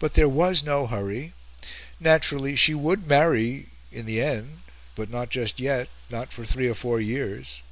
[0.00, 1.32] But there was no hurry;
[2.00, 4.62] naturally, she would marry in the end
[4.96, 7.62] but not just yet not for three or four years.